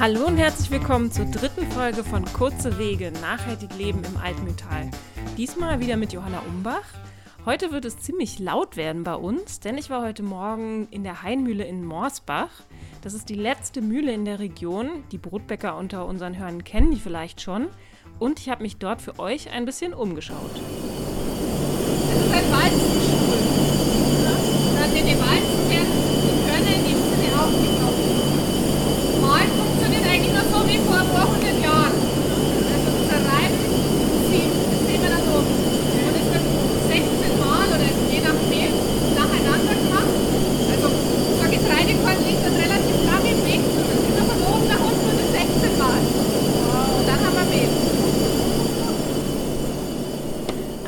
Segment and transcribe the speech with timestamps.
[0.00, 4.90] Hallo und herzlich willkommen zur dritten Folge von Kurze Wege, nachhaltig leben im Altmühltal.
[5.36, 6.86] Diesmal wieder mit Johanna Umbach.
[7.44, 11.22] Heute wird es ziemlich laut werden bei uns, denn ich war heute Morgen in der
[11.22, 12.48] Hainmühle in Morsbach.
[13.02, 15.04] Das ist die letzte Mühle in der Region.
[15.12, 17.66] Die Brotbäcker unter unseren Hörern kennen die vielleicht schon.
[18.18, 20.54] Und ich habe mich dort für euch ein bisschen umgeschaut.
[20.54, 23.38] Das ist ein Weizenstuhl.
[24.76, 25.92] Da sind die Weizen werden,
[26.24, 27.80] die Körner in dem Sinne aufgenommen.
[29.20, 31.92] Mal funktioniert eigentlich noch so wie vor ein paar hundert Jahren.
[31.92, 33.60] Also dieser Reiben
[34.32, 35.44] sieht, das sehen wir da so.
[35.44, 36.46] Und es wird
[36.88, 38.72] 16 Mal oder je nach Mehl
[39.12, 40.08] nacheinander gemacht.
[40.72, 43.60] Also so ein Getreidekorn liegt dann relativ lange im Weg.
[43.60, 46.00] Das ist von oben nach unten und das 16 Mal.
[46.00, 47.68] Und dann haben wir Mehl.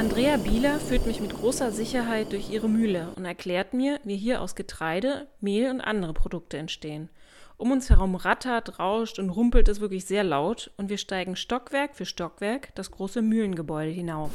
[0.00, 4.40] Andrea Bieler führt mich mit großer Sicherheit durch ihre Mühle und erklärt mir, wie hier
[4.40, 7.08] aus Getreide, Mehl und andere Produkte entstehen.
[7.56, 11.94] Um uns herum rattert, rauscht und rumpelt es wirklich sehr laut und wir steigen Stockwerk
[11.94, 14.32] für Stockwerk das große Mühlengebäude hinauf.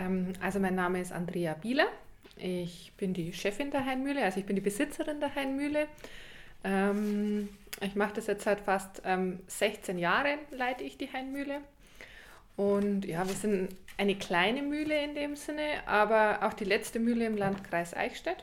[0.00, 1.88] Ähm, also mein Name ist Andrea Bieler.
[2.38, 5.88] Ich bin die Chefin der Hainmühle, also ich bin die Besitzerin der Hainmühle.
[6.64, 7.48] Ähm,
[7.80, 11.60] ich mache das jetzt seit fast ähm, 16 Jahren, leite ich die Hainmühle.
[12.56, 17.26] Und ja, wir sind eine kleine Mühle in dem Sinne, aber auch die letzte Mühle
[17.26, 18.42] im Landkreis Eichstätt.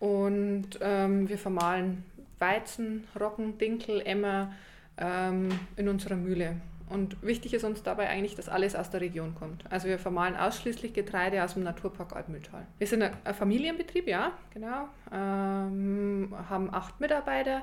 [0.00, 2.04] Und ähm, wir vermahlen
[2.38, 4.54] Weizen, Roggen, Dinkel, Emmer
[4.98, 6.56] ähm, in unserer Mühle.
[6.88, 9.64] Und wichtig ist uns dabei eigentlich, dass alles aus der Region kommt.
[9.70, 12.66] Also wir vermahlen ausschließlich Getreide aus dem Naturpark Altmühltal.
[12.78, 14.88] Wir sind ein Familienbetrieb, ja, genau.
[15.10, 17.62] Ähm, haben acht Mitarbeiter,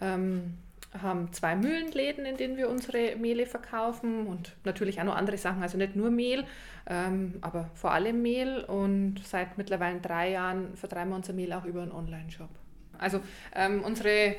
[0.00, 0.54] ähm,
[1.00, 5.62] haben zwei Mühlenläden, in denen wir unsere Mehle verkaufen und natürlich auch noch andere Sachen,
[5.62, 6.44] also nicht nur Mehl,
[6.88, 8.64] ähm, aber vor allem Mehl.
[8.64, 12.50] Und seit mittlerweile drei Jahren vertreiben wir unser Mehl auch über einen Online-Shop.
[12.98, 13.20] Also
[13.54, 14.34] ähm, unsere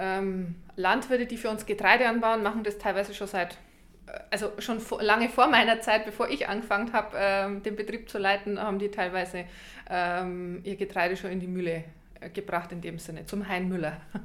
[0.00, 3.58] ähm, Landwirte, die für uns Getreide anbauen, machen das teilweise schon seit,
[4.06, 8.08] äh, also schon vor, lange vor meiner Zeit, bevor ich angefangen habe, ähm, den Betrieb
[8.08, 9.44] zu leiten, haben die teilweise
[9.88, 11.84] ähm, ihr Getreide schon in die Mühle
[12.20, 14.00] äh, gebracht, in dem Sinne, zum Hein Müller.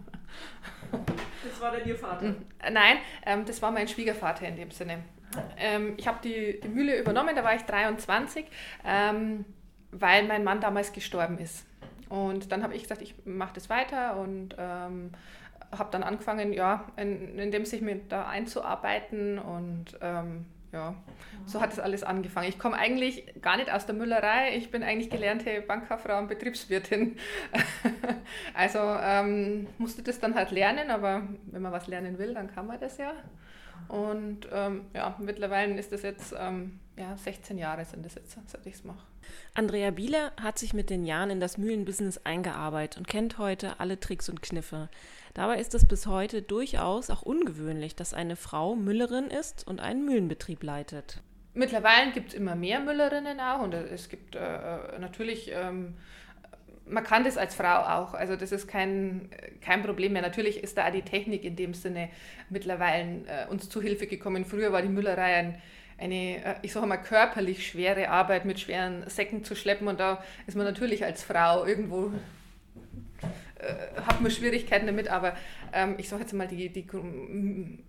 [0.91, 2.35] Das war dann ihr Vater.
[2.59, 5.03] Äh, Nein, ähm, das war mein Schwiegervater in dem Sinne.
[5.57, 8.45] Ähm, ich habe die, die Mühle übernommen, da war ich 23,
[8.85, 9.45] ähm,
[9.91, 11.65] weil mein Mann damals gestorben ist.
[12.09, 15.11] Und dann habe ich gesagt, ich mache das weiter und ähm,
[15.71, 20.93] habe dann angefangen, ja, in, in dem sich mir da einzuarbeiten und ähm, ja,
[21.45, 22.49] so hat das alles angefangen.
[22.49, 27.17] Ich komme eigentlich gar nicht aus der Müllerei, ich bin eigentlich gelernte Bankkauffrau und Betriebswirtin.
[28.53, 32.67] also ähm, musste das dann halt lernen, aber wenn man was lernen will, dann kann
[32.67, 33.13] man das ja.
[33.87, 38.65] Und ähm, ja, mittlerweile ist das jetzt, ähm, ja, 16 Jahre sind das jetzt, seit
[38.65, 39.05] ich es mache.
[39.53, 43.99] Andrea Bieler hat sich mit den Jahren in das Mühlenbusiness eingearbeitet und kennt heute alle
[43.99, 44.89] Tricks und Kniffe.
[45.33, 50.05] Dabei ist es bis heute durchaus auch ungewöhnlich, dass eine Frau Müllerin ist und einen
[50.05, 51.21] Mühlenbetrieb leitet.
[51.53, 55.95] Mittlerweile gibt es immer mehr Müllerinnen auch und es gibt äh, äh, natürlich, ähm,
[56.87, 59.29] man kann das als Frau auch, also das ist kein,
[59.61, 60.21] kein Problem mehr.
[60.21, 62.09] Natürlich ist da auch die Technik in dem Sinne
[62.49, 64.45] mittlerweile äh, uns zu Hilfe gekommen.
[64.45, 65.61] Früher war die Müllerei ein,
[65.97, 70.23] eine, äh, ich sage mal, körperlich schwere Arbeit mit schweren Säcken zu schleppen und da
[70.47, 72.11] ist man natürlich als Frau irgendwo
[73.65, 75.35] äh, hat man Schwierigkeiten damit, aber
[75.73, 76.85] ähm, ich sage jetzt mal, die, die,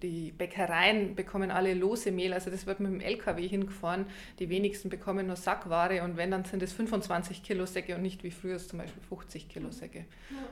[0.02, 4.06] die Bäckereien bekommen alle lose Mehl, also das wird mit dem LKW hingefahren,
[4.38, 8.24] die wenigsten bekommen nur Sackware und wenn, dann sind es 25 Kilo Säcke und nicht
[8.24, 10.06] wie früher zum Beispiel 50 Kilo Säcke.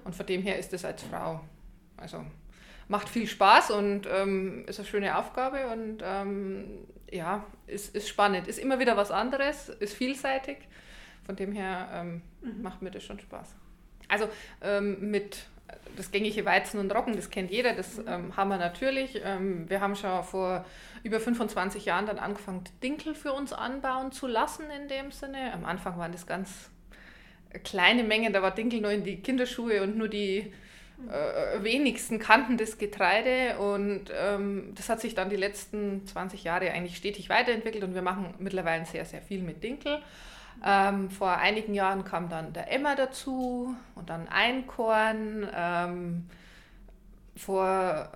[0.04, 1.40] Und von dem her ist das als Frau,
[1.96, 2.24] also
[2.88, 6.64] macht viel Spaß und ähm, ist eine schöne Aufgabe und ähm,
[7.10, 10.58] ja, ist, ist spannend, ist immer wieder was anderes, ist vielseitig,
[11.24, 12.22] von dem her ähm,
[12.62, 13.54] macht mir das schon Spaß.
[14.14, 14.28] Also
[14.62, 15.38] ähm, mit
[15.96, 19.20] das gängige Weizen und Roggen, das kennt jeder, das ähm, haben wir natürlich.
[19.24, 20.64] Ähm, wir haben schon vor
[21.02, 25.52] über 25 Jahren dann angefangen, Dinkel für uns anbauen zu lassen in dem Sinne.
[25.52, 26.70] Am Anfang waren das ganz
[27.64, 30.52] kleine Mengen, da war Dinkel nur in die Kinderschuhe und nur die
[31.10, 36.70] äh, wenigsten kannten das Getreide und ähm, das hat sich dann die letzten 20 Jahre
[36.70, 40.00] eigentlich stetig weiterentwickelt und wir machen mittlerweile sehr, sehr viel mit Dinkel.
[40.64, 45.48] Ähm, vor einigen Jahren kam dann der Emmer dazu und dann Einkorn.
[45.54, 46.26] Ähm,
[47.36, 48.10] vor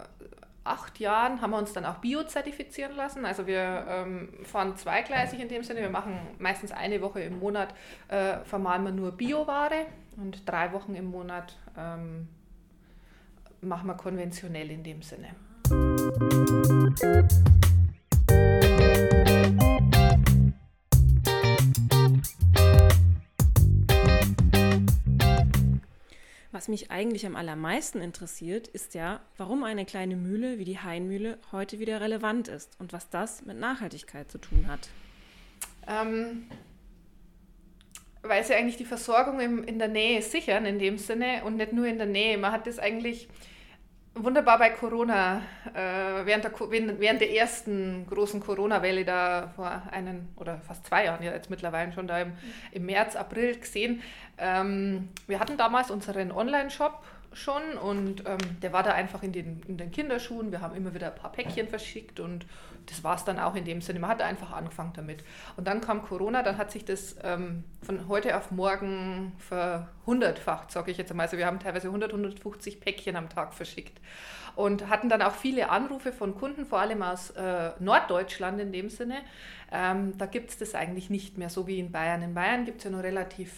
[0.69, 3.25] acht Jahren haben wir uns dann auch Bio-zertifizieren lassen.
[3.25, 5.81] Also wir ähm, fahren zweigleisig in dem Sinne.
[5.81, 7.75] Wir machen meistens eine Woche im Monat,
[8.09, 9.87] äh, vermahlen wir nur Bioware
[10.17, 12.29] und drei Wochen im Monat ähm,
[13.61, 15.29] machen wir konventionell in dem Sinne.
[26.59, 31.39] Was mich eigentlich am allermeisten interessiert, ist ja, warum eine kleine Mühle wie die Hainmühle
[31.53, 34.89] heute wieder relevant ist und was das mit Nachhaltigkeit zu tun hat.
[35.87, 36.49] Ähm,
[38.23, 41.73] weil sie eigentlich die Versorgung im, in der Nähe sichern, in dem Sinne, und nicht
[41.73, 42.37] nur in der Nähe.
[42.39, 43.29] Man hat das eigentlich
[44.25, 45.43] wunderbar bei Corona,
[45.75, 46.53] äh, während, der,
[46.99, 51.93] während der ersten großen Corona-Welle da vor einen oder fast zwei Jahren ja jetzt mittlerweile
[51.93, 52.33] schon da im,
[52.73, 54.03] im März, April gesehen.
[54.39, 59.63] Ähm, wir hatten damals unseren Online-Shop schon und ähm, der war da einfach in den,
[59.69, 60.51] in den Kinderschuhen.
[60.51, 62.47] Wir haben immer wieder ein paar Päckchen verschickt und
[62.89, 64.01] das war es dann auch in dem Sinne.
[64.01, 65.23] Man hat einfach angefangen damit.
[65.57, 70.91] Und dann kam Corona, dann hat sich das ähm, von heute auf morgen verhundertfacht, sage
[70.91, 71.27] ich jetzt einmal.
[71.27, 74.01] Also wir haben teilweise 100, 150 Päckchen am Tag verschickt
[74.57, 78.89] und hatten dann auch viele Anrufe von Kunden, vor allem aus äh, Norddeutschland in dem
[78.89, 79.19] Sinne.
[79.71, 82.23] Ähm, da gibt es das eigentlich nicht mehr so wie in Bayern.
[82.23, 83.53] In Bayern gibt es ja nur relativ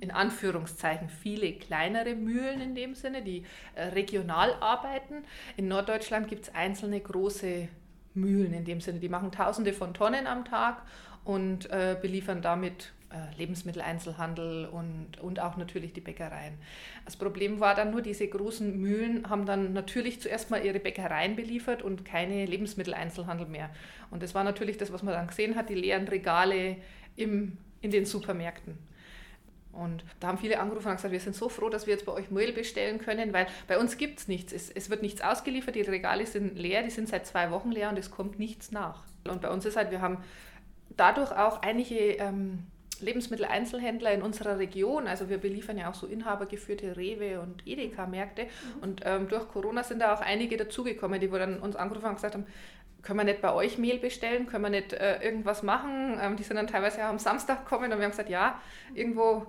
[0.00, 3.44] in Anführungszeichen viele kleinere Mühlen in dem Sinne, die
[3.74, 5.24] äh, regional arbeiten.
[5.56, 7.68] In Norddeutschland gibt es einzelne große
[8.14, 10.82] Mühlen in dem Sinne, die machen tausende von Tonnen am Tag
[11.24, 16.54] und äh, beliefern damit äh, Lebensmitteleinzelhandel und, und auch natürlich die Bäckereien.
[17.04, 21.36] Das Problem war dann nur, diese großen Mühlen haben dann natürlich zuerst mal ihre Bäckereien
[21.36, 23.70] beliefert und keine Lebensmitteleinzelhandel mehr.
[24.10, 26.76] Und das war natürlich das, was man dann gesehen hat, die leeren Regale
[27.16, 28.78] im, in den Supermärkten.
[29.72, 32.12] Und da haben viele angerufen und gesagt, wir sind so froh, dass wir jetzt bei
[32.12, 34.52] euch Mehl bestellen können, weil bei uns gibt es nichts.
[34.52, 37.98] Es wird nichts ausgeliefert, die Regale sind leer, die sind seit zwei Wochen leer und
[37.98, 39.04] es kommt nichts nach.
[39.28, 40.18] Und bei uns ist halt, wir haben
[40.96, 42.66] dadurch auch einige ähm,
[43.00, 48.82] Lebensmitteleinzelhändler in unserer Region, also wir beliefern ja auch so inhabergeführte Rewe und Edeka-Märkte mhm.
[48.82, 52.34] und ähm, durch Corona sind da auch einige dazugekommen, die dann uns angerufen und gesagt
[52.34, 52.46] haben,
[53.02, 56.18] können wir nicht bei euch Mehl bestellen, können wir nicht äh, irgendwas machen.
[56.22, 58.60] Ähm, die sind dann teilweise auch am Samstag gekommen und wir haben gesagt, ja,
[58.94, 59.46] irgendwo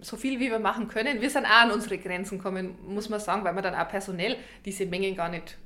[0.00, 1.20] so viel wie wir machen können.
[1.20, 4.36] Wir sind auch an unsere Grenzen gekommen, muss man sagen, weil man dann auch personell
[4.64, 5.56] diese Mengen gar nicht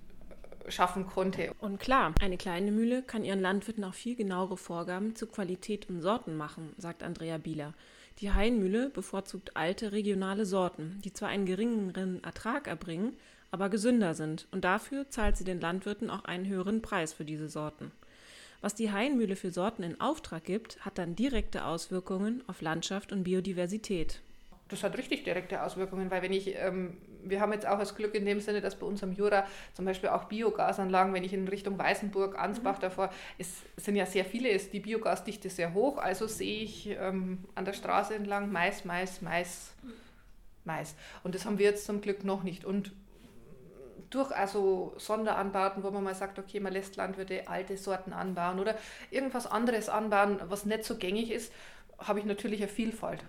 [0.69, 1.53] schaffen konnte.
[1.61, 6.03] Und klar, eine kleine Mühle kann ihren Landwirten auch viel genauere Vorgaben zu Qualität und
[6.03, 7.75] Sorten machen, sagt Andrea Bieler.
[8.21, 13.17] Die Hainmühle bevorzugt alte regionale Sorten, die zwar einen geringeren Ertrag erbringen,
[13.51, 17.49] aber gesünder sind und dafür zahlt sie den Landwirten auch einen höheren Preis für diese
[17.49, 17.91] Sorten.
[18.63, 23.25] Was die Hainmühle für Sorten in Auftrag gibt, hat dann direkte Auswirkungen auf Landschaft und
[23.25, 24.23] Biodiversität.
[24.69, 28.15] Das hat richtig direkte Auswirkungen, weil wenn ich, ähm, wir haben jetzt auch das Glück
[28.15, 31.49] in dem Sinne, dass bei uns am Jura zum Beispiel auch Biogasanlagen, wenn ich in
[31.49, 32.83] Richtung Weißenburg, Ansbach mhm.
[32.83, 37.39] davor, es sind ja sehr viele, ist die Biogasdichte sehr hoch, also sehe ich ähm,
[37.57, 39.75] an der Straße entlang Mais, Mais, Mais,
[40.65, 40.95] Mais.
[41.25, 42.65] Und das haben wir jetzt zum Glück noch nicht.
[42.65, 42.93] Und
[44.15, 48.77] durch also Sonderanbauten, wo man mal sagt, okay, man lässt Landwirte alte Sorten anbauen oder
[49.11, 51.53] irgendwas anderes anbauen, was nicht so gängig ist,
[51.99, 53.25] habe ich natürlich eine Vielfalt.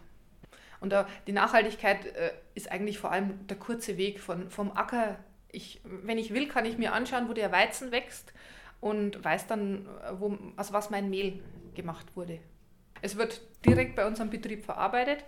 [0.82, 5.18] Und da, die Nachhaltigkeit äh, ist eigentlich vor allem der kurze Weg von, vom Acker.
[5.52, 8.34] Ich, wenn ich will, kann ich mir anschauen, wo der Weizen wächst
[8.82, 9.88] und weiß dann,
[10.20, 11.42] wo, aus was mein Mehl
[11.76, 12.40] gemacht wurde.
[13.02, 15.24] Es wird direkt bei unserem Betrieb verarbeitet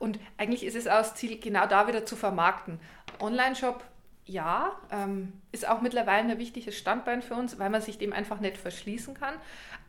[0.00, 2.80] und eigentlich ist es auch das Ziel, genau da wieder zu vermarkten.
[3.20, 3.84] Online-Shop
[4.26, 8.40] ja, ähm, ist auch mittlerweile ein wichtiges Standbein für uns, weil man sich dem einfach
[8.40, 9.34] nicht verschließen kann.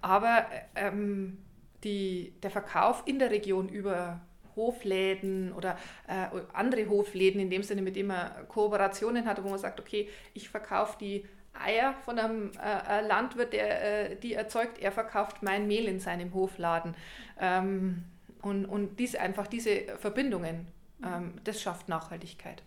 [0.01, 1.39] Aber ähm,
[1.83, 4.21] die, der Verkauf in der Region über
[4.55, 5.77] Hofläden oder
[6.07, 10.09] äh, andere Hofläden, in dem Sinne, mit denen man Kooperationen hat, wo man sagt, okay,
[10.33, 15.41] ich verkaufe die Eier von einem äh, äh Landwirt, der äh, die erzeugt, er verkauft
[15.41, 16.95] mein Mehl in seinem Hofladen.
[17.39, 18.03] Ähm,
[18.41, 20.67] und, und dies, einfach diese Verbindungen,
[21.03, 22.61] ähm, das schafft Nachhaltigkeit.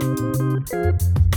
[0.00, 1.31] Thank you.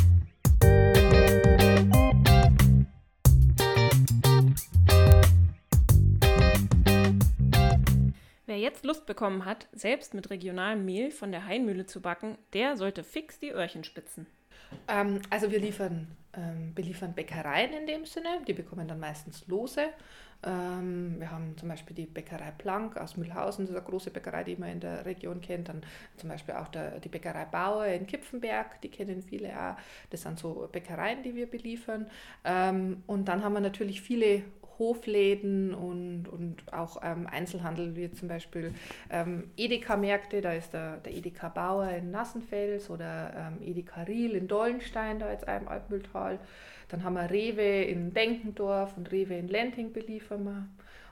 [8.55, 12.77] Wer jetzt Lust bekommen hat, selbst mit regionalem Mehl von der Hainmühle zu backen, der
[12.77, 14.27] sollte fix die Öhrchen spitzen.
[14.88, 19.88] Ähm, also wir liefern, ähm, beliefern Bäckereien in dem Sinne, die bekommen dann meistens Lose.
[20.41, 24.45] Ähm, wir haben zum Beispiel die Bäckerei Plank aus Mühlhausen, das ist eine große Bäckerei,
[24.45, 25.67] die man in der Region kennt.
[25.67, 25.81] Dann
[26.15, 29.75] zum Beispiel auch der, die Bäckerei Bauer in Kipfenberg, die kennen viele auch.
[30.12, 32.09] Das sind so Bäckereien, die wir beliefern.
[32.45, 34.43] Ähm, und dann haben wir natürlich viele
[34.77, 38.74] Hofläden und, und auch ähm, Einzelhandel, wie zum Beispiel
[39.10, 44.48] ähm, Edeka-Märkte, da ist der, der Edeka Bauer in Nassenfels oder ähm, Edeka Riel in
[44.48, 46.39] Dollenstein, da jetzt im Altmühltal.
[46.89, 50.67] Dann haben wir Rewe in Denkendorf und Rewe in Lenting beliefern wir.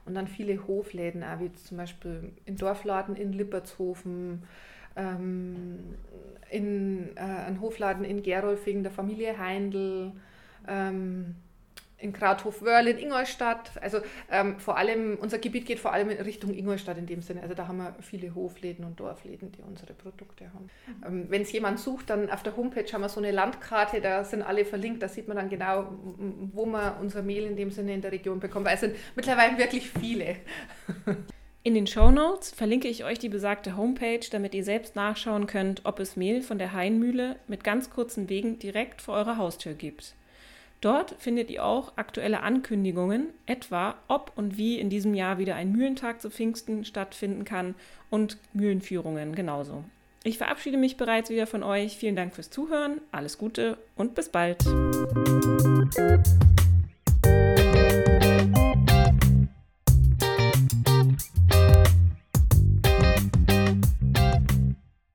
[0.05, 4.43] Und dann viele Hofläden, auch wie zum Beispiel in Dorfladen in Lippertshofen,
[4.95, 5.79] ähm,
[6.49, 10.11] in, äh, ein Hofladen in Gerolfing der Familie Heindl,
[10.67, 11.35] ähm,
[12.03, 13.71] in Krauthof-Wörl, in Ingolstadt.
[13.81, 17.41] Also ähm, vor allem, unser Gebiet geht vor allem in Richtung Ingolstadt in dem Sinne.
[17.41, 20.69] Also da haben wir viele Hofläden und Dorfläden, die unsere Produkte haben.
[20.87, 21.03] Mhm.
[21.05, 24.23] Ähm, Wenn es jemand sucht, dann auf der Homepage haben wir so eine Landkarte, da
[24.23, 25.91] sind alle verlinkt, da sieht man dann genau,
[26.53, 28.65] wo man unser Mehl in dem Sinne in der Region bekommt.
[28.65, 30.35] Weil es sind mittlerweile wirklich viele.
[31.65, 35.85] In den Show Notes verlinke ich euch die besagte Homepage, damit ihr selbst nachschauen könnt,
[35.85, 40.13] ob es Mehl von der Hainmühle mit ganz kurzen Wegen direkt vor eurer Haustür gibt.
[40.83, 45.71] Dort findet ihr auch aktuelle Ankündigungen, etwa ob und wie in diesem Jahr wieder ein
[45.71, 47.75] Mühlentag zu Pfingsten stattfinden kann
[48.09, 49.85] und Mühlenführungen genauso.
[50.25, 51.95] Ich verabschiede mich bereits wieder von euch.
[51.95, 54.61] Vielen Dank fürs Zuhören, alles Gute und bis bald.